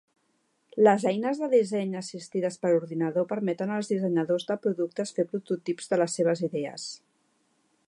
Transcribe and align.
Les 0.85 1.03
eines 1.09 1.41
de 1.41 1.49
disseny 1.51 1.91
assistides 1.99 2.57
per 2.63 2.71
ordinador 2.77 3.29
permeten 3.33 3.75
als 3.75 3.93
dissenyadors 3.93 4.47
de 4.53 4.59
productes 4.65 5.15
fer 5.19 5.29
prototips 5.35 5.93
de 5.93 6.03
les 6.03 6.19
seves 6.21 6.45
idees. 6.49 6.91